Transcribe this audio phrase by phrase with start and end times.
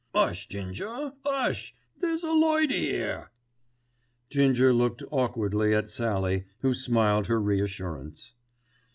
[0.15, 3.31] "'Ush, Ginger, 'ush, there's a lady 'ere."
[4.31, 8.33] Ginger looked awkwardly at Sallie, who smiled her reassurance.